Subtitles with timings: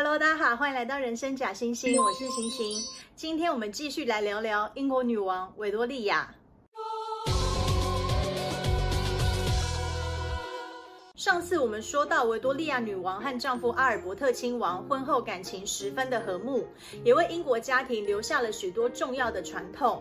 [0.00, 2.80] Hello，大家好，欢迎来到人生假星星，我是星星。
[3.16, 6.32] 今天我们继续来聊聊英国女王维多利亚。
[11.16, 16.64] 上次我们说到，维多利亚女王和丈夫阿尔伯特亲王婚后感情十分的和睦，
[17.02, 20.00] 也为英国家庭留下了许多重要的传统。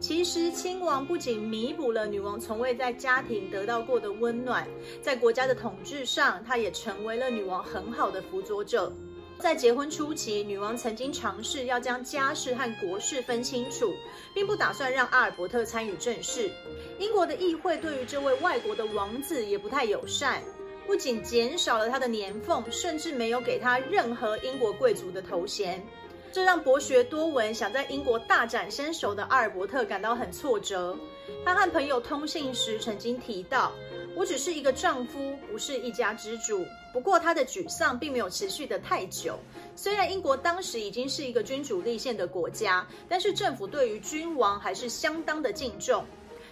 [0.00, 4.66] 其实，亲王不仅弥补了女王从未在家庭得到过的温暖，
[5.00, 8.92] 在国家的统治上，他也成为了女王很好的辅佐者。
[9.38, 13.94] 在结婚初期，女王曾经尝试要将家事和国事分清楚，
[14.34, 16.50] 并不打算让阿尔伯特参与政事。
[16.98, 20.42] 英国的议会对于这位外国的王子也不太友善，
[20.86, 25.86] 不仅减少了他的年俸，甚至没有给他任何英国贵族的头衔。
[26.32, 30.96] 这让博学多闻、想在英国大展身手的阿尔伯特感到很挫折。
[31.44, 33.72] 他和朋友通信时曾经提到
[34.16, 39.38] ：“我只是一个丈夫，不是一家之主。”不过，他的沮丧并没有持续得太久。
[39.74, 46.04] 虽然英国当时已经是一个君主立宪的国家，但是政府对于君王还是相当的敬重。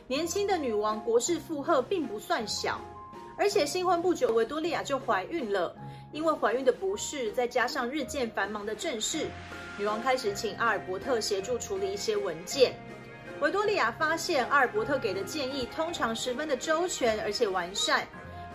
[0.07, 2.79] 年轻的女王国势负荷并不算小，
[3.39, 5.75] 而且新婚不久，维多利亚就怀孕了。
[6.13, 9.27] 因为怀孕的不适，再加上日渐繁忙的政事。
[9.79, 12.75] 女王开始请阿尔伯特协助处理一些文件。
[13.41, 18.07] 维多利亚发现阿尔伯特给的建议通常十分的周全而且完善。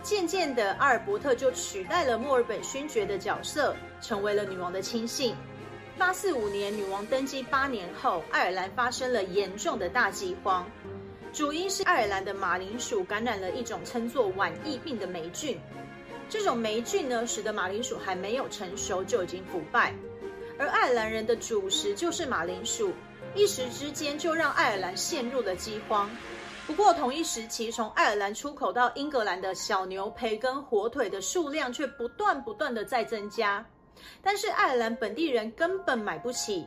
[0.02, 5.34] 渐渐的，阿尔伯特就取代了墨尔本勋爵的角色，成为了女王的亲信。
[5.98, 10.66] 八四五年，女王登基八年后，爱尔兰发生了严重的大饥荒，
[11.34, 15.60] 主因是爱尔兰的马铃薯感染了一种称作晚疫病的霉菌。
[16.30, 19.94] 这种霉菌呢，使得马铃薯还没有成熟就已经腐败。
[20.58, 22.94] 而爱尔兰人的主食就是马铃薯，
[23.34, 26.10] 一时之间就让爱尔兰陷入了饥荒。
[26.66, 33.64] 不过同一时期，从爱尔兰出口到英格兰的小牛、培根、火腿的数量却不断不断的在增加，
[34.22, 36.66] 但是爱尔兰本地人根本买不起。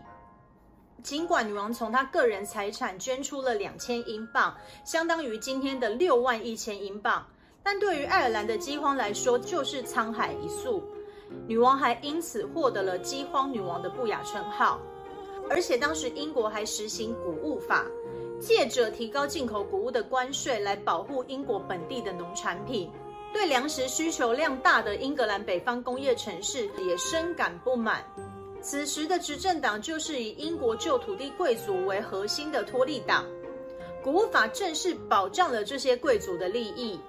[1.01, 7.25] 尽管女王从她个人财产捐出了两千英镑，相当于今天的六万一千英镑，
[7.61, 10.83] 但对于爱尔兰的饥荒来说，就是沧海一粟。
[11.47, 14.79] 女王还因此获得了“饥荒女王”的不雅称号，
[15.53, 17.85] 而且当时英国还实行谷物法，
[18.39, 22.89] 借着提高进口谷物的关税来保护英国本地的农产品。
[23.31, 28.03] 对粮食需求量大的英格兰北方工业城市也深感不满。
[28.61, 33.25] 此时的执政党就是以英国旧土地贵族为核心的托利党，
[34.03, 36.99] 谷物法正式保障了这些贵族的利益。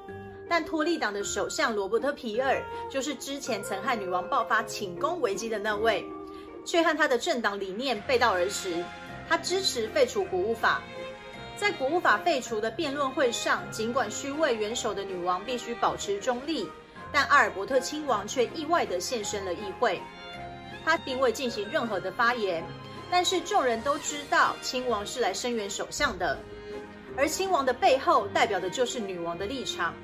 [0.47, 6.05] 但托利党的首相罗伯特·皮尔，就是之前曾和女王爆发寝宫危机的那位，
[6.65, 8.85] 却和他的政党理念背道而驰。
[9.29, 10.83] 他支持废除谷物法。
[11.57, 16.69] 在谷物法废除的辩论会上，尽管虚位元首的女王必须保持中立，
[17.13, 20.01] 但阿尔伯特亲王却意外地现身了议会。
[20.85, 22.63] 他并未进行任何的发言，
[23.11, 26.37] 但是众人都知道亲王是来声援首相的，
[27.17, 29.95] 而亲王的背后代表的就是女王的立场。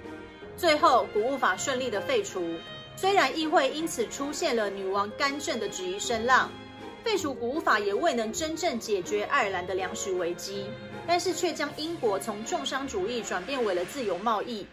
[0.56, 2.54] 最后，谷物法顺利的废除。
[2.96, 6.50] 虽然议会因此出现了女王干政的质疑声浪，
[7.02, 10.66] 废除谷物法也未能真正解决爱尔兰的粮食危机，
[11.06, 14.66] 但是却将英国从重商主义转变为了自由贸易，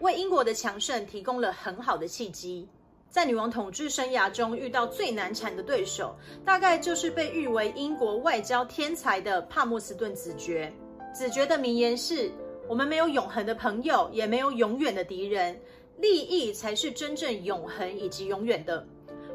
[0.00, 2.68] 为英国的强盛提供了很好的契机。
[3.08, 6.14] 在女王统治生涯中遇到最难缠的对手，
[6.44, 10.70] 大概就是被誉为英国外交天才的帕默斯顿子爵。
[11.14, 12.30] 子爵的名言是，
[12.68, 15.58] 我们没有永恒的朋友，也没有永远的敌人，
[16.00, 18.86] 利益才是真正永恒以及永远的。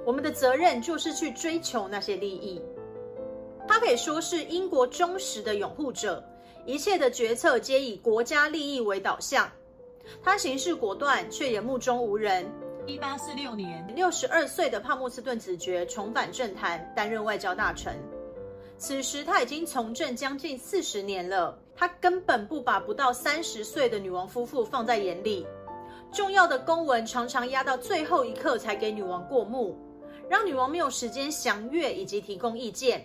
[0.06, 2.62] 我们的责任就是去追求那些利益。
[3.68, 6.24] 他可以说是英国忠实的拥护者，
[6.66, 9.50] 一切的决策皆以国家利益为导向。
[10.22, 12.46] 他行事果断，却也目中无人。
[12.85, 17.97] 一八四六年，六十二岁的帕默斯顿子爵重返政坛，担任外交大臣。
[18.78, 21.57] 此时他已经从政将近四十年了。
[21.75, 25.47] 他根本不把不到三十岁的女王夫妇放在眼里，
[26.13, 29.75] 重要的公文常常压到最后一刻才给女王过目，
[30.29, 33.04] 让女王没有时间详阅以及提供意见。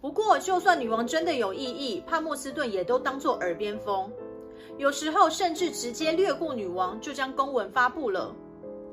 [0.00, 4.10] 不过，就算女王真的有异议，帕默斯顿也都当作耳边风，
[4.78, 8.34] 有时候甚至直接略过女王就将公文发布了。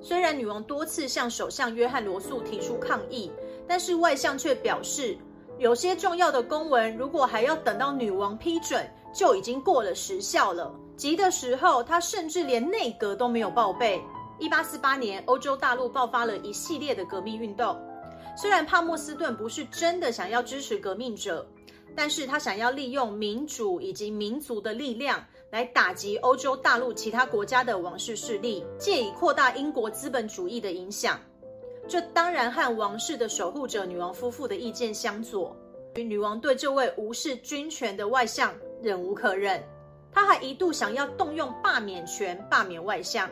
[0.01, 3.31] 虽然女王多次向首相约翰罗素提出抗议，
[3.66, 5.18] 但是外相却表示。
[5.57, 10.74] 有些重要的公文，如果还要等到女王批准，就已经过了时效了。
[11.01, 14.00] 急的时候，他甚至连内阁都没有报备。
[14.38, 17.75] 一八四八年，欧洲大陆爆发了一系列的革命运动。
[18.38, 21.44] 虽然帕默斯顿不是真的想要支持革命者，
[21.95, 31.19] 但是他想要利用民主以及民族的力量来打击欧洲大陆其他国家的王室势力，借以扩大英国资本主义的影响。
[31.88, 35.57] 这当然和王室的守护者女王夫妇的意见相左。
[35.95, 38.53] 女王对这位无视军权的外相
[38.83, 39.62] 忍无可忍，
[40.12, 43.30] 她还一度想要动用罢免权罢免外相。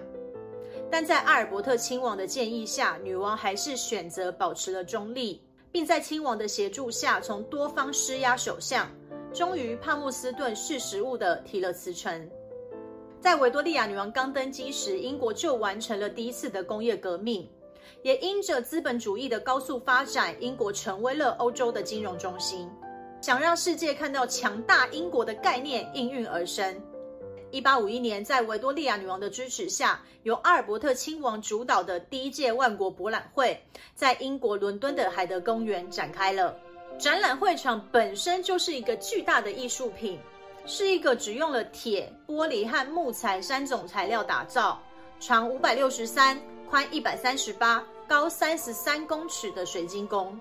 [0.92, 5.42] 但在阿尔伯特亲王的建议下，女王还是选择保持了中立，
[5.72, 8.90] 并在亲王的协助下，从多方施压首相，
[9.32, 12.28] 终于帕默斯顿识时务的提了辞呈。
[13.22, 17.48] 在维多利亚女王刚登基时，英国就完成了第一次的工业革命，
[18.02, 22.68] 也因着资本主义的高速发展，英国成为了欧洲的金融中心。
[23.22, 26.82] 想让世界看到强大英国的概念应运而生。
[27.52, 33.60] 一八五一年，在维多利亚女王的支持下，由阿尔伯特亲王主导的第一届万国博览会，
[33.96, 36.56] 在英国伦敦的海德公园展开了。
[37.00, 40.20] 展览会场本身就是一个巨大的艺术品，
[40.66, 44.80] 是一个只用了铁、玻璃和木材三种材料打造，
[45.20, 46.40] 长五百六十三，
[46.70, 50.40] 宽一百三十八，高三十三公尺的水晶宫。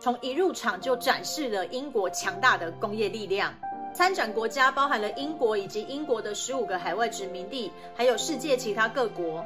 [0.00, 3.54] 从一入场就展示了英国强大的工业力量。
[3.92, 9.44] 参展国家包含了英国以及英国的十五个海外殖民地，还有世界其他各国，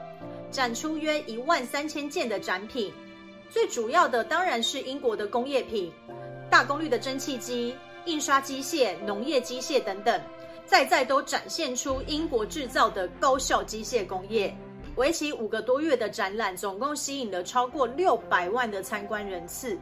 [0.52, 2.92] 展出约一万三千件的展品。
[3.50, 5.92] 最主要的当然是英国的工业品，
[6.48, 7.74] 大功率的蒸汽机、
[8.04, 10.20] 印刷机械、农业机械等等，
[10.66, 14.54] 再再都展现出英国制造的高效机械工业。
[14.96, 19.76] 为期五个多月的展览，总共吸引了超过六百万的参观人次。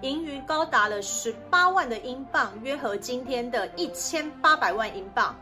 [0.00, 5.34] 盈余高达了十八万的英镑，约合今天的一千八百万英镑。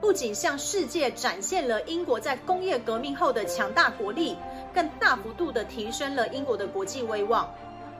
[0.00, 4.36] 不仅向世界展现了英国在工业革命后的强大国力，
[4.74, 7.48] 更大幅度地提升了英国的国际威望。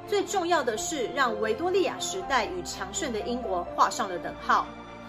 [0.07, 4.67] 最重要的是，让维多利亚时代与强盛的英国画上了等号。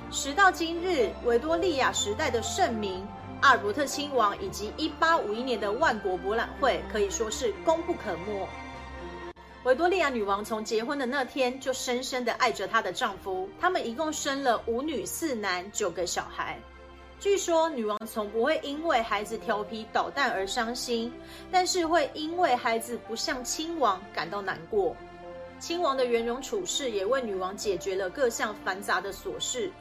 [0.09, 3.06] 时到今日，维多利亚时代的盛名、
[3.42, 8.48] 阿尔伯特亲王以及一八五一年的万国博览会，可以说是功不可没。
[9.63, 16.57] 维多利亚女王从结婚的那天就深深地爱着她的丈夫，他们一共生了五女四男九个小孩。
[17.19, 21.12] 据说女王从不会因为孩子调皮捣蛋而伤心，
[21.51, 24.95] 但是会因为孩子不像亲王感到难过。
[25.59, 29.71] 亲王的圆融处事也为女王解决了各项繁杂的琐事，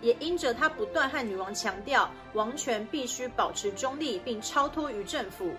[0.00, 5.52] 也因着他不断和女王强调王权必须保持中立并超脱于政府，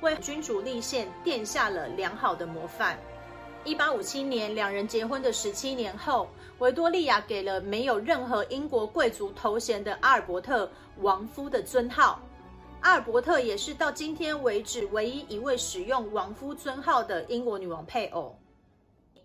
[0.00, 2.98] 为君主立宪奠下了良好的模范。
[3.68, 6.26] 一八五七年，两人结婚的十七年后，
[6.58, 10.70] 维多利亚给了没有任何英国贵族头衔的阿尔伯特
[11.00, 12.18] 王夫的尊号。
[12.80, 18.38] 阿尔伯特也是到今天为止唯一一位使用王夫尊号的英国女王配偶。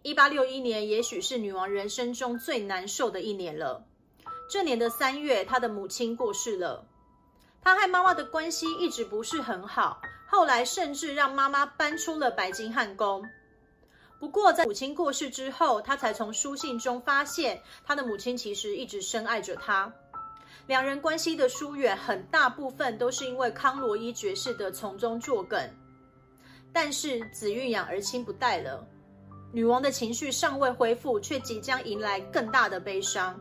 [0.01, 3.85] 一八六一年，也许是女王人生中最难受的一年了。
[4.49, 6.85] 这年的三月，她的母亲过世了。
[7.63, 13.25] 她和妈妈的关系一直不是很好，后来甚至让妈妈搬出了白金汉宫。
[14.23, 19.91] 不过，在母亲过世之后，他才从书信中发现，他的母亲其实一直深爱着他。
[20.65, 25.69] 两人关系的疏远，很大部分都是因为康罗伊爵士的从中作梗。
[26.71, 28.87] 但是，子欲养而亲不待了，
[29.51, 33.37] 女王的情绪尚未恢复，却即将迎来更大的悲伤。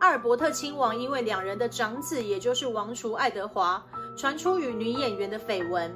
[0.00, 3.82] 阿尔伯特亲王因为两人的长子，也就是王储爱德华，
[4.14, 5.90] 传出与女演员的绯闻。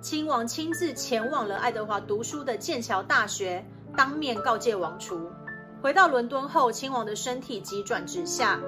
[0.00, 3.64] 亲王亲自前往了爱德华读书的剑桥大学，
[3.96, 5.28] 当面告诫王储。
[5.82, 8.60] 回到伦敦后，亲王的身体急转直下。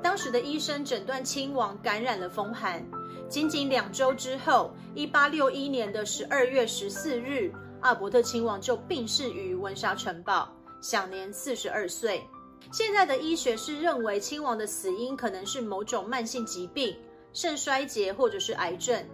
[0.00, 2.84] 当时的医生诊断亲王感染了风寒。
[3.28, 10.48] 仅仅两周之后，一八六一年的十二月十四日，阿伯特亲王就病逝于温莎城堡，
[10.80, 12.22] 享年四十二岁。
[12.70, 16.96] 现在的医学是认为亲王的死因可能是某种慢性疾病、
[17.32, 19.04] 肾衰竭或者是癌症。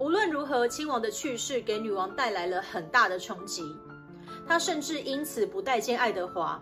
[0.00, 3.62] 无论如何，亲王的去世给女王带来了很大的冲击。
[4.48, 6.58] 她甚至因此不待见爱德华。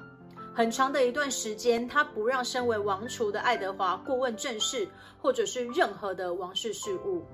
[0.53, 4.89] 很长的一段时间，她不让身为王储的爱德华过问政事，
[5.23, 7.25] 或者是任何的王室事务。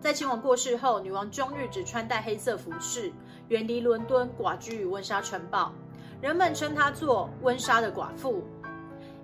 [0.00, 3.12] 在亲王过世后，女王终日只穿戴黑色服饰，
[3.48, 5.70] 远离伦敦，寡居于温莎城堡。
[6.22, 8.42] 人们称她做“温莎的寡妇”，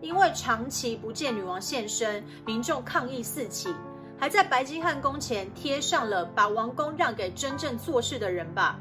[0.03, 3.75] 因为长期不见女王现身，民众抗议四起。
[4.21, 8.81] 还在白金汉宫前贴上了“把王宫让给真正做事的人吧”。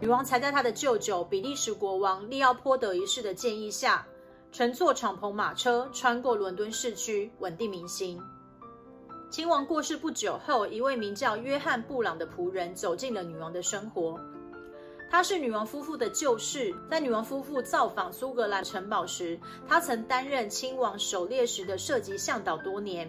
[0.00, 4.04] 女王才在她的舅舅比利时国王利奥波德一世的建议下，
[4.50, 8.20] 乘坐敞篷马车穿过伦敦市区，稳定民心。
[9.30, 14.20] 亲王过世不久后，一位名叫约翰布朗的仆人走进了女王的生活。
[15.08, 23.08] 他是女王夫妇的旧识，在女王夫妇造访苏格兰城堡时，他曾担任亲王狩猎时的射击向导多年。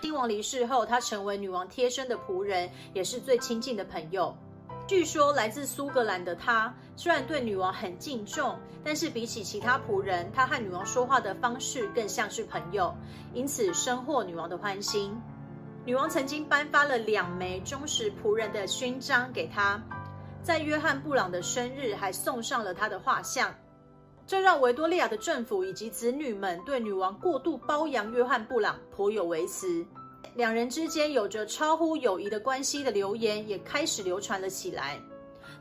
[0.00, 4.34] 亲王离世后，他成为女王贴身的仆人，也是最亲近的朋友。
[4.86, 12.94] 据说来自苏格兰的他，虽然对女王很敬重，但是比起其他仆人，他和女王说话的方式更像是朋友，
[13.34, 15.14] 因此深获女王的欢心。
[15.84, 19.82] 女王曾经颁发了两枚忠实仆人的勋章给他，
[20.42, 23.52] 在约翰布朗的生日还送上了他的画像。
[24.28, 29.82] 这让维多利亚的政府以及子女们对女王过度包养约翰布朗颇有微词。
[30.34, 35.00] 两人之间有着超乎友谊的关系的流言也开始流传了起来，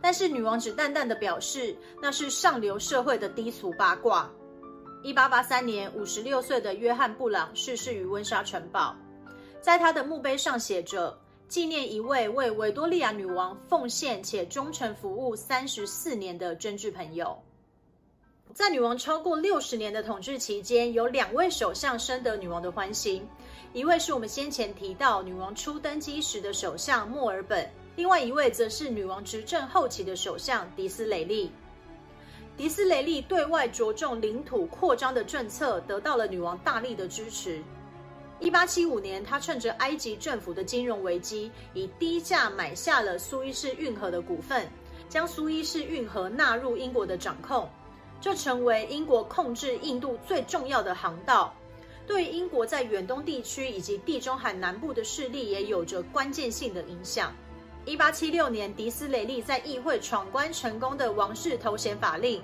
[0.01, 4.29] 但是女王只淡淡的表示那是上流社会的低俗八卦。
[5.01, 8.93] 一八八三年，五十六岁的约翰布朗逝世于温莎城堡，
[9.61, 17.41] 在他的墓碑上写着纪念一位为维多利亚女王奉献且忠诚服务三十四年的真挚朋友。
[18.53, 23.27] 在女王超过六十年的统治期间，有两位首相深得女王的欢心。
[23.73, 31.51] 一位是我们先前提到女王初登基时的首相墨尔本，另外一位则是女王执政后期的首相迪斯雷利。
[32.55, 37.61] 迪斯雷利对外着重领土扩张的政策得到了女王大力的支持。
[38.39, 44.67] 一八七五年，他趁着埃及政府的金融危机，以低价买下了苏伊士运河的股份，
[45.07, 47.69] 将苏伊士运河纳入英国的掌控，
[48.19, 51.53] 就成为英国控制印度最重要的航道。
[52.05, 57.35] 对英国在远东地区以及地中海南部的势力也有着关键性的影响。
[57.83, 62.41] 一八七六年，迪斯雷利在议会闯关成功的王室头衔法令，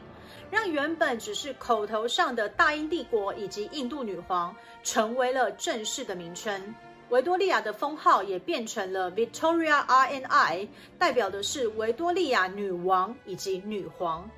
[0.52, 6.76] 让原本只是口头上的大英帝国以及印度女皇成为了正式的名称。
[7.10, 14.30] 维多利亚的封号也变成了 Victoria RNI，代表的是维多利亚女王以及女皇。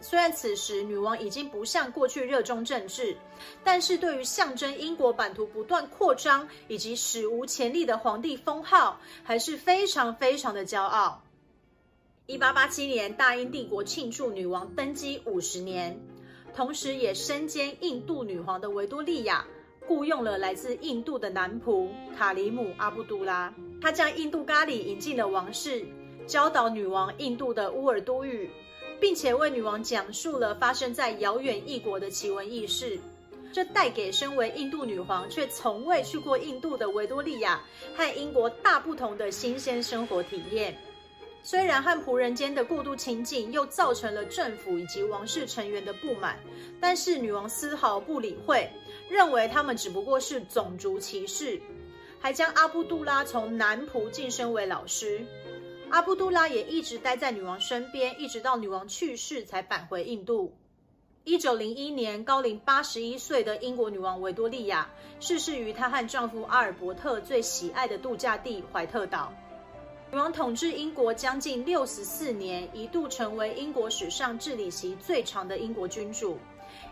[0.00, 3.16] 虽然此时女王已经不像过去热衷政治，
[3.62, 11.22] 但是对于象征英国版图不断扩张以及史无前例的皇帝封号，还是非常非常的骄傲。
[12.26, 16.00] 一八八七年，大英帝国庆祝女王登基五十年，
[16.54, 19.44] 同时也身兼印度女皇的维多利亚，
[19.86, 23.52] 雇佣了来自印度的男仆卡里姆阿布杜拉，
[23.82, 25.84] 他将印度咖喱引进了王室，
[26.26, 28.48] 教导女王印度的乌尔都语。
[29.00, 32.98] 并且为女王讲述了发生在遥远异国的奇闻异事，
[33.52, 37.60] 这带给身为印度女皇却从未去过印度的维多利亚
[37.96, 40.76] 和英国大不同的新鲜生活体验。
[41.42, 46.38] 虽然和仆人间的过度亲近又造成了政府以及王室成员的不满，
[46.78, 48.70] 但是女王丝毫不理会，
[49.08, 51.58] 认为他们只不过是种族歧视，
[52.18, 55.24] 还将阿布杜拉从男仆晋升为老师。
[55.90, 60.56] 阿布杜拉也一直待在女王身边，一直到女王去世才返回印度。
[61.24, 69.32] 一九零一年，高龄八十一岁的英国女王维多利亚逝世于她和丈夫阿尔伯特最喜爱的度假地怀特岛。
[70.12, 76.38] 女王统治英国将近六十四年，一度成为英国史上治理期最长的英国君主，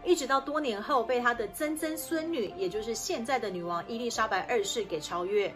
[0.05, 5.55] 一直到多年后被她的曾曾孙女，也就是现在的女王伊丽莎白二世给超越。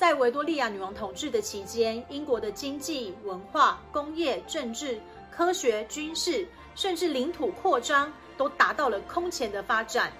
[0.00, 4.98] 在维多利亚女王统治的期间，英国的经济、文化、工业、政治、
[5.30, 10.10] 科学、军事，甚至领土扩张，都达到了空前的发展。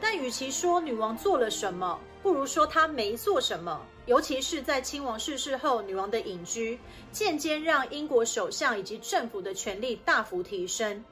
[0.00, 3.80] 但与其说女王做了什么，不如说她没做什么。
[4.06, 6.76] 尤其是在亲王逝世后，女王的隐居，
[7.12, 11.04] 渐渐让英国首相以及政府的权力大幅提升，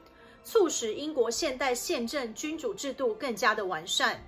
[0.42, 4.20] 促使英国现代宪政君主制度更加的完善。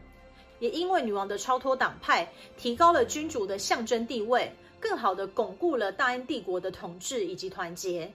[0.60, 8.12] 也因为女王的超脱党派，提高了君主的象征地位，更好的巩固了大英帝国的统治以及团结。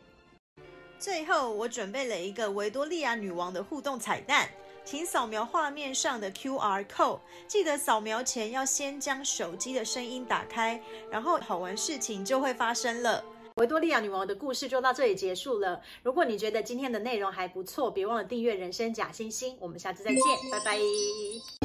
[0.97, 4.47] 最后，我准备了一个维多利亚女王的互动彩蛋，
[4.85, 13.23] 请扫描画面上的 QR code，记得扫描前要先将手机的声音打开，然后好玩事情就会发生了。
[13.55, 15.81] 维多利亚女王的故事就到这里结束了。
[16.03, 19.55] 如果你觉得今天的内容还不错，别忘了订阅人生假星星。
[19.59, 20.21] 我们下次再见，
[20.51, 21.64] 拜拜。